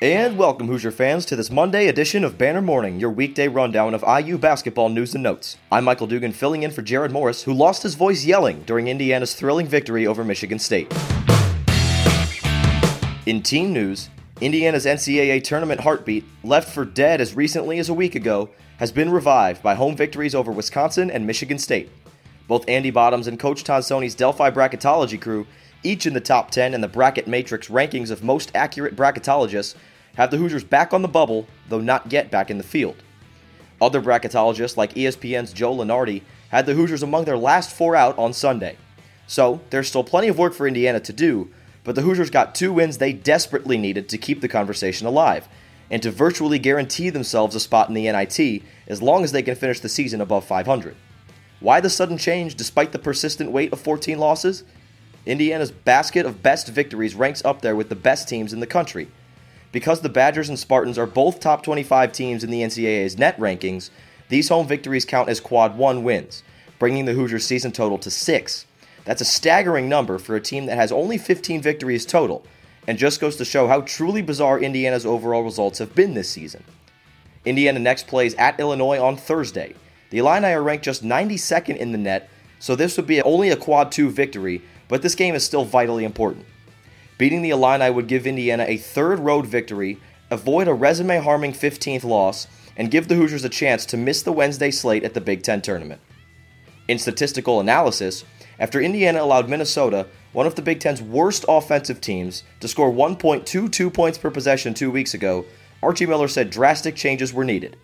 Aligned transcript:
And 0.00 0.38
welcome, 0.38 0.68
Hoosier 0.68 0.90
fans, 0.90 1.26
to 1.26 1.36
this 1.36 1.50
Monday 1.50 1.86
edition 1.86 2.24
of 2.24 2.38
Banner 2.38 2.62
Morning, 2.62 2.98
your 2.98 3.10
weekday 3.10 3.46
rundown 3.46 3.94
of 3.94 4.02
IU 4.02 4.38
basketball 4.38 4.88
news 4.88 5.14
and 5.14 5.22
notes. 5.22 5.58
I'm 5.70 5.84
Michael 5.84 6.06
Dugan, 6.06 6.32
filling 6.32 6.62
in 6.62 6.70
for 6.70 6.82
Jerod 6.82 7.12
Morris, 7.12 7.42
who 7.42 7.52
lost 7.52 7.82
his 7.82 7.94
voice 7.94 8.24
yelling 8.24 8.62
during 8.62 8.88
Indiana's 8.88 9.34
thrilling 9.34 9.66
victory 9.66 10.06
over 10.06 10.24
Michigan 10.24 10.58
State. 10.58 10.92
In 13.26 13.42
team 13.42 13.72
news, 13.72 14.08
Indiana's 14.40 14.86
NCAA 14.86 15.44
tournament 15.44 15.82
heartbeat, 15.82 16.24
left 16.42 16.72
for 16.72 16.84
dead 16.84 17.20
as 17.20 17.36
recently 17.36 17.78
as 17.78 17.88
a 17.88 17.94
week 17.94 18.14
ago, 18.14 18.48
has 18.78 18.90
been 18.90 19.10
revived 19.10 19.62
by 19.62 19.74
home 19.74 19.94
victories 19.94 20.34
over 20.34 20.50
Wisconsin 20.50 21.10
and 21.10 21.26
Michigan 21.26 21.58
State. 21.58 21.90
Both 22.48 22.68
Andy 22.68 22.90
Bottoms 22.90 23.26
and 23.28 23.38
Coach 23.38 23.62
Tonsoni's 23.62 24.14
Delphi 24.14 24.50
bracketology 24.50 25.20
crew, 25.20 25.46
each 25.82 26.06
in 26.06 26.14
the 26.14 26.20
top 26.20 26.50
10 26.50 26.74
in 26.74 26.80
the 26.80 26.88
bracket 26.88 27.26
matrix 27.26 27.68
rankings 27.68 28.10
of 28.10 28.22
most 28.22 28.50
accurate 28.54 28.96
bracketologists, 28.96 29.74
have 30.16 30.30
the 30.30 30.36
Hoosiers 30.36 30.64
back 30.64 30.92
on 30.92 31.02
the 31.02 31.08
bubble, 31.08 31.46
though 31.68 31.80
not 31.80 32.12
yet 32.12 32.30
back 32.30 32.50
in 32.50 32.58
the 32.58 32.64
field. 32.64 32.96
Other 33.80 34.00
bracketologists, 34.00 34.76
like 34.76 34.94
ESPN's 34.94 35.52
Joe 35.52 35.74
Lunardi, 35.74 36.22
had 36.50 36.66
the 36.66 36.74
Hoosiers 36.74 37.02
among 37.02 37.24
their 37.24 37.38
last 37.38 37.74
four 37.74 37.96
out 37.96 38.16
on 38.18 38.32
Sunday. 38.32 38.76
So, 39.26 39.60
there's 39.70 39.88
still 39.88 40.04
plenty 40.04 40.28
of 40.28 40.38
work 40.38 40.52
for 40.52 40.68
Indiana 40.68 41.00
to 41.00 41.12
do, 41.12 41.50
but 41.84 41.94
the 41.94 42.02
Hoosiers 42.02 42.30
got 42.30 42.54
two 42.54 42.72
wins 42.72 42.98
they 42.98 43.12
desperately 43.12 43.78
needed 43.78 44.08
to 44.08 44.18
keep 44.18 44.40
the 44.40 44.48
conversation 44.48 45.06
alive, 45.06 45.48
and 45.90 46.02
to 46.02 46.10
virtually 46.10 46.58
guarantee 46.58 47.10
themselves 47.10 47.54
a 47.54 47.60
spot 47.60 47.88
in 47.88 47.94
the 47.94 48.10
NIT 48.10 48.62
as 48.86 49.02
long 49.02 49.24
as 49.24 49.32
they 49.32 49.42
can 49.42 49.54
finish 49.54 49.80
the 49.80 49.88
season 49.88 50.20
above 50.20 50.44
500. 50.44 50.94
Why 51.60 51.80
the 51.80 51.90
sudden 51.90 52.18
change 52.18 52.54
despite 52.54 52.92
the 52.92 52.98
persistent 52.98 53.52
weight 53.52 53.72
of 53.72 53.80
14 53.80 54.18
losses? 54.18 54.64
Indiana's 55.24 55.70
basket 55.70 56.26
of 56.26 56.42
best 56.42 56.68
victories 56.68 57.14
ranks 57.14 57.44
up 57.44 57.62
there 57.62 57.76
with 57.76 57.88
the 57.88 57.94
best 57.94 58.28
teams 58.28 58.52
in 58.52 58.60
the 58.60 58.66
country 58.66 59.08
because 59.72 60.02
the 60.02 60.08
Badgers 60.08 60.48
and 60.48 60.58
Spartans 60.58 60.98
are 60.98 61.06
both 61.06 61.40
top 61.40 61.62
25 61.62 62.12
teams 62.12 62.44
in 62.44 62.50
the 62.50 62.60
NCAA's 62.60 63.18
net 63.18 63.38
rankings, 63.38 63.90
these 64.28 64.50
home 64.50 64.68
victories 64.68 65.06
count 65.06 65.30
as 65.30 65.40
quad 65.40 65.76
one 65.76 66.04
wins, 66.04 66.42
bringing 66.78 67.06
the 67.06 67.14
Hoosiers' 67.14 67.46
season 67.46 67.72
total 67.72 67.98
to 67.98 68.10
six. 68.10 68.66
That's 69.04 69.22
a 69.22 69.26
staggering 69.26 69.88
number 69.88 70.18
for 70.18 70.36
a 70.36 70.40
team 70.40 70.66
that 70.66 70.76
has 70.76 70.92
only 70.92 71.18
15 71.18 71.62
victories 71.62 72.06
total, 72.06 72.44
and 72.86 72.98
just 72.98 73.20
goes 73.20 73.36
to 73.36 73.44
show 73.44 73.66
how 73.66 73.80
truly 73.80 74.22
bizarre 74.22 74.60
Indiana's 74.60 75.06
overall 75.06 75.42
results 75.42 75.78
have 75.78 75.94
been 75.94 76.14
this 76.14 76.28
season. 76.28 76.62
Indiana 77.44 77.78
next 77.78 78.06
plays 78.06 78.34
at 78.34 78.60
Illinois 78.60 79.00
on 79.00 79.16
Thursday. 79.16 79.74
The 80.10 80.18
Illini 80.18 80.48
are 80.48 80.62
ranked 80.62 80.84
just 80.84 81.02
92nd 81.02 81.76
in 81.78 81.92
the 81.92 81.98
net, 81.98 82.28
so 82.58 82.76
this 82.76 82.96
would 82.96 83.06
be 83.06 83.22
only 83.22 83.48
a 83.48 83.56
quad 83.56 83.90
two 83.90 84.10
victory, 84.10 84.62
but 84.92 85.00
this 85.00 85.14
game 85.14 85.34
is 85.34 85.42
still 85.42 85.64
vitally 85.64 86.04
important. 86.04 86.44
Beating 87.16 87.40
the 87.40 87.48
Illini 87.48 87.88
would 87.88 88.06
give 88.06 88.26
Indiana 88.26 88.66
a 88.68 88.76
third 88.76 89.20
road 89.20 89.46
victory, 89.46 89.98
avoid 90.30 90.68
a 90.68 90.74
resume 90.74 91.16
harming 91.16 91.54
15th 91.54 92.04
loss, 92.04 92.46
and 92.76 92.90
give 92.90 93.08
the 93.08 93.14
Hoosiers 93.14 93.42
a 93.42 93.48
chance 93.48 93.86
to 93.86 93.96
miss 93.96 94.20
the 94.22 94.32
Wednesday 94.32 94.70
slate 94.70 95.02
at 95.02 95.14
the 95.14 95.20
Big 95.22 95.42
Ten 95.42 95.62
tournament. 95.62 96.02
In 96.88 96.98
statistical 96.98 97.58
analysis, 97.58 98.24
after 98.58 98.82
Indiana 98.82 99.22
allowed 99.22 99.48
Minnesota, 99.48 100.08
one 100.34 100.46
of 100.46 100.56
the 100.56 100.62
Big 100.62 100.78
Ten's 100.78 101.00
worst 101.00 101.46
offensive 101.48 102.02
teams, 102.02 102.42
to 102.60 102.68
score 102.68 102.92
1.22 102.92 103.94
points 103.94 104.18
per 104.18 104.30
possession 104.30 104.74
two 104.74 104.90
weeks 104.90 105.14
ago, 105.14 105.46
Archie 105.82 106.04
Miller 106.04 106.28
said 106.28 106.50
drastic 106.50 106.96
changes 106.96 107.32
were 107.32 107.44
needed. 107.46 107.78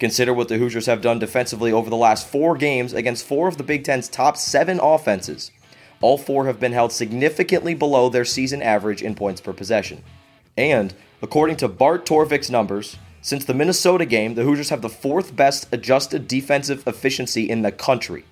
Consider 0.00 0.32
what 0.32 0.48
the 0.48 0.56
Hoosiers 0.56 0.86
have 0.86 1.02
done 1.02 1.18
defensively 1.18 1.70
over 1.70 1.90
the 1.90 1.96
last 1.96 2.26
four 2.26 2.56
games 2.56 2.94
against 2.94 3.26
four 3.26 3.46
of 3.46 3.58
the 3.58 3.62
Big 3.62 3.84
Ten's 3.84 4.08
top 4.08 4.38
seven 4.38 4.80
offenses. 4.80 5.50
All 6.00 6.18
four 6.18 6.46
have 6.46 6.60
been 6.60 6.72
held 6.72 6.92
significantly 6.92 7.74
below 7.74 8.08
their 8.08 8.24
season 8.24 8.62
average 8.62 9.02
in 9.02 9.14
points 9.14 9.40
per 9.40 9.52
possession. 9.52 10.02
And, 10.56 10.94
according 11.22 11.56
to 11.56 11.68
Bart 11.68 12.06
Torvik's 12.06 12.50
numbers, 12.50 12.96
since 13.22 13.44
the 13.44 13.54
Minnesota 13.54 14.06
game, 14.06 14.34
the 14.34 14.44
Hoosiers 14.44 14.68
have 14.68 14.82
the 14.82 14.88
fourth 14.88 15.34
best 15.34 15.66
adjusted 15.72 16.28
defensive 16.28 16.86
efficiency 16.86 17.48
in 17.48 17.62
the 17.62 17.72
country. 17.72 18.24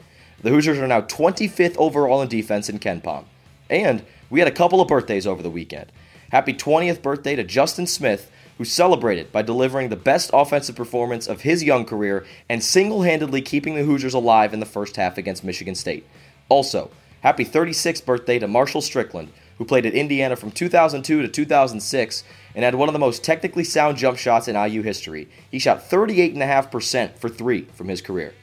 The 0.42 0.50
Hoosiers 0.50 0.78
are 0.78 0.86
now 0.86 1.00
25th 1.00 1.76
overall 1.78 2.22
in 2.22 2.28
defense 2.28 2.68
in 2.68 2.78
KenPom. 2.78 3.24
And 3.70 4.04
we 4.30 4.40
had 4.40 4.48
a 4.48 4.52
couple 4.52 4.80
of 4.80 4.88
birthdays 4.88 5.26
over 5.26 5.42
the 5.42 5.50
weekend. 5.50 5.90
Happy 6.30 6.52
20th 6.52 7.02
birthday 7.02 7.34
to 7.34 7.44
Justin 7.44 7.86
Smith, 7.86 8.30
who 8.58 8.64
celebrated 8.64 9.32
by 9.32 9.42
delivering 9.42 9.88
the 9.88 9.96
best 9.96 10.30
offensive 10.32 10.76
performance 10.76 11.26
of 11.26 11.40
his 11.40 11.64
young 11.64 11.84
career 11.84 12.24
and 12.48 12.62
single 12.62 13.02
handedly 13.02 13.42
keeping 13.42 13.74
the 13.74 13.84
Hoosiers 13.84 14.14
alive 14.14 14.54
in 14.54 14.60
the 14.60 14.66
first 14.66 14.96
half 14.96 15.18
against 15.18 15.44
Michigan 15.44 15.74
State. 15.74 16.06
Also, 16.48 16.90
Happy 17.24 17.42
36th 17.42 18.04
birthday 18.04 18.38
to 18.38 18.46
Marshall 18.46 18.82
Strickland, 18.82 19.30
who 19.56 19.64
played 19.64 19.86
at 19.86 19.94
Indiana 19.94 20.36
from 20.36 20.50
2002 20.50 21.22
to 21.22 21.28
2006 21.28 22.24
and 22.54 22.64
had 22.66 22.74
one 22.74 22.86
of 22.86 22.92
the 22.92 22.98
most 22.98 23.24
technically 23.24 23.64
sound 23.64 23.96
jump 23.96 24.18
shots 24.18 24.46
in 24.46 24.56
IU 24.56 24.82
history. 24.82 25.30
He 25.50 25.58
shot 25.58 25.88
38.5% 25.88 27.16
for 27.16 27.30
three 27.30 27.62
from 27.72 27.88
his 27.88 28.02
career. 28.02 28.34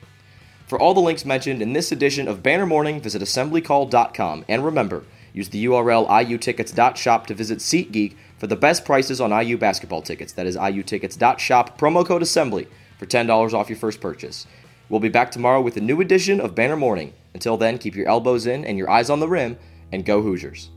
For 0.66 0.80
all 0.80 0.96
the 0.96 1.00
links 1.00 1.26
mentioned 1.26 1.62
in 1.62 1.74
this 1.74 1.92
edition 1.92 2.28
of 2.28 2.42
Banner 2.42 2.66
Morning, 2.66 3.00
visit 3.00 3.22
assemblycall.com. 3.22 4.46
And 4.50 4.66
remember, 4.66 5.04
use 5.32 5.50
the 5.50 5.64
URL 5.66 6.08
iutickets.shop 6.08 7.28
to 7.28 7.36
visit 7.36 7.60
SeatGeek 7.60 8.16
for 8.40 8.48
the 8.48 8.56
best 8.56 8.84
prices 8.84 9.22
on 9.22 9.30
IU 9.30 9.60
basketball 9.60 10.02
tickets. 10.02 10.34
That 10.34 10.48
is 10.48 10.58
iutickets.shop, 10.58 11.78
promo 11.78 12.04
code 12.04 12.24
assembly 12.24 12.68
for 12.98 13.06
$10 13.06 13.54
off 13.54 13.70
your 13.70 13.78
first 13.78 14.02
purchase. 14.02 14.48
We'll 14.92 15.00
be 15.00 15.08
back 15.08 15.32
tomorrow 15.32 15.62
with 15.62 15.78
a 15.78 15.80
new 15.80 16.02
edition 16.02 16.42
of 16.42 16.54
Banner 16.54 16.76
Morning. 16.76 17.14
Until 17.34 17.56
then, 17.56 17.78
keep 17.78 17.96
your 17.96 18.10
elbows 18.10 18.46
in 18.46 18.66
and 18.66 18.78
your 18.78 18.90
eyes 18.90 19.10
on 19.10 19.22
the 19.22 19.28
rim, 19.28 19.58
and 19.94 20.04
go 20.04 20.22
Hoosiers. 20.22 20.70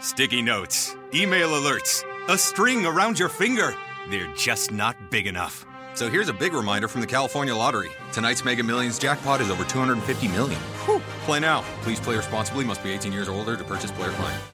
Sticky 0.00 0.42
notes, 0.42 0.96
email 1.14 1.50
alerts, 1.50 2.02
a 2.28 2.36
string 2.36 2.84
around 2.84 3.16
your 3.16 3.28
finger. 3.28 3.76
They're 4.10 4.34
just 4.34 4.72
not 4.72 4.96
big 5.12 5.28
enough. 5.28 5.64
So 5.94 6.10
here's 6.10 6.28
a 6.28 6.32
big 6.32 6.52
reminder 6.52 6.88
from 6.88 7.00
the 7.00 7.06
California 7.06 7.54
Lottery. 7.54 7.90
Tonight's 8.12 8.44
Mega 8.44 8.64
Millions 8.64 8.98
jackpot 8.98 9.40
is 9.40 9.50
over 9.50 9.62
250 9.62 10.26
million. 10.28 10.60
Whew. 10.84 11.00
Play 11.26 11.38
now. 11.38 11.62
Please 11.82 12.00
play 12.00 12.16
responsibly. 12.16 12.64
Must 12.64 12.82
be 12.82 12.90
18 12.90 13.12
years 13.12 13.28
or 13.28 13.36
older 13.36 13.56
to 13.56 13.62
purchase 13.62 13.92
player 13.92 14.10
client. 14.10 14.53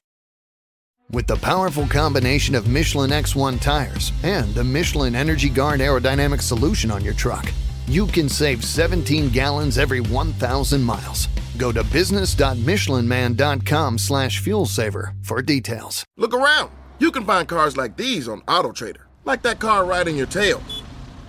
With 1.13 1.27
the 1.27 1.35
powerful 1.35 1.85
combination 1.87 2.55
of 2.55 2.69
Michelin 2.69 3.09
X1 3.09 3.59
tires 3.59 4.13
and 4.23 4.55
the 4.55 4.63
Michelin 4.63 5.13
Energy 5.13 5.49
Guard 5.49 5.81
aerodynamic 5.81 6.41
solution 6.41 6.89
on 6.89 7.03
your 7.03 7.13
truck, 7.13 7.51
you 7.87 8.07
can 8.07 8.29
save 8.29 8.63
17 8.63 9.27
gallons 9.27 9.77
every 9.77 9.99
1,000 9.99 10.81
miles. 10.81 11.27
Go 11.57 11.73
to 11.73 11.83
business.michelinman.com 11.83 13.97
slash 13.97 14.39
fuel 14.39 14.65
saver 14.65 15.13
for 15.21 15.41
details. 15.41 16.05
Look 16.15 16.33
around. 16.33 16.71
You 16.99 17.11
can 17.11 17.25
find 17.25 17.45
cars 17.45 17.75
like 17.75 17.97
these 17.97 18.29
on 18.29 18.39
AutoTrader, 18.43 19.01
like 19.25 19.41
that 19.41 19.59
car 19.59 19.83
riding 19.83 20.15
your 20.15 20.27
tail. 20.27 20.63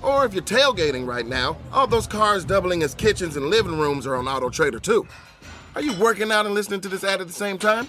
Or 0.00 0.24
if 0.24 0.32
you're 0.32 0.44
tailgating 0.44 1.08
right 1.08 1.26
now, 1.26 1.56
all 1.72 1.88
those 1.88 2.06
cars 2.06 2.44
doubling 2.44 2.84
as 2.84 2.94
kitchens 2.94 3.36
and 3.36 3.46
living 3.46 3.76
rooms 3.76 4.06
are 4.06 4.14
on 4.14 4.26
AutoTrader 4.26 4.80
too. 4.80 5.08
Are 5.74 5.82
you 5.82 5.92
working 5.94 6.30
out 6.30 6.46
and 6.46 6.54
listening 6.54 6.82
to 6.82 6.88
this 6.88 7.02
ad 7.02 7.20
at 7.20 7.26
the 7.26 7.32
same 7.32 7.58
time? 7.58 7.88